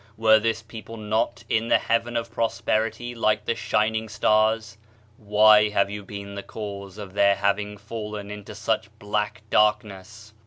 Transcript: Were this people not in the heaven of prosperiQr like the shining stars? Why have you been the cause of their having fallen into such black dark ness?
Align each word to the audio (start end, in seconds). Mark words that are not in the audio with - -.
Were 0.17 0.39
this 0.39 0.63
people 0.63 0.97
not 0.97 1.43
in 1.47 1.67
the 1.67 1.77
heaven 1.77 2.17
of 2.17 2.33
prosperiQr 2.33 3.15
like 3.17 3.45
the 3.45 3.53
shining 3.53 4.09
stars? 4.09 4.79
Why 5.17 5.69
have 5.69 5.91
you 5.91 6.03
been 6.03 6.33
the 6.33 6.41
cause 6.41 6.97
of 6.97 7.13
their 7.13 7.35
having 7.35 7.77
fallen 7.77 8.31
into 8.31 8.55
such 8.55 8.89
black 8.97 9.43
dark 9.51 9.83
ness? 9.83 10.33